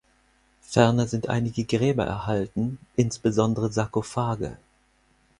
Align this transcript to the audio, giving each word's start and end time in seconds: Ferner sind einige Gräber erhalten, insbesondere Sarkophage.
Ferner 0.63 1.05
sind 1.05 1.29
einige 1.29 1.63
Gräber 1.63 2.05
erhalten, 2.05 2.79
insbesondere 2.95 3.71
Sarkophage. 3.71 4.57